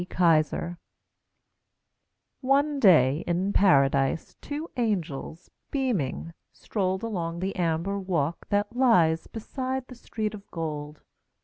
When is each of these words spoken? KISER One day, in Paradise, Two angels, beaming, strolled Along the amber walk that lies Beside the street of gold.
KISER 0.09 0.79
One 2.39 2.79
day, 2.79 3.23
in 3.27 3.53
Paradise, 3.53 4.33
Two 4.41 4.67
angels, 4.75 5.51
beaming, 5.69 6.33
strolled 6.51 7.03
Along 7.03 7.37
the 7.39 7.55
amber 7.55 7.99
walk 7.99 8.49
that 8.49 8.75
lies 8.75 9.27
Beside 9.27 9.87
the 9.87 9.93
street 9.93 10.33
of 10.33 10.49
gold. 10.49 11.03